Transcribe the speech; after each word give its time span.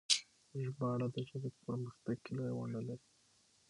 ژباړه 0.63 1.07
د 1.13 1.17
ژبې 1.27 1.49
په 1.55 1.59
پرمختګ 1.67 2.17
کې 2.23 2.31
لويه 2.37 2.53
ونډه 2.57 2.81
لري. 2.87 3.05